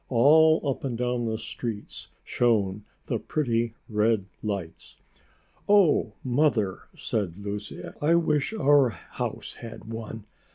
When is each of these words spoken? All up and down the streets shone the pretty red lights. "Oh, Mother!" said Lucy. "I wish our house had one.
All 0.09 0.67
up 0.67 0.83
and 0.83 0.97
down 0.97 1.27
the 1.27 1.37
streets 1.37 2.09
shone 2.23 2.85
the 3.05 3.19
pretty 3.19 3.75
red 3.87 4.25
lights. 4.41 4.95
"Oh, 5.69 6.13
Mother!" 6.23 6.87
said 6.95 7.37
Lucy. 7.37 7.83
"I 8.01 8.15
wish 8.15 8.51
our 8.51 8.89
house 8.89 9.53
had 9.59 9.83
one. 9.93 10.25